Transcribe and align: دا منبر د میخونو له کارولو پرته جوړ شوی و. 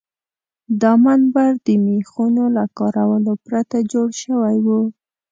دا 0.81 0.91
منبر 1.05 1.51
د 1.65 1.67
میخونو 1.85 2.43
له 2.55 2.63
کارولو 2.77 3.33
پرته 3.45 3.77
جوړ 3.91 4.09
شوی 4.23 4.57
و. 4.65 4.67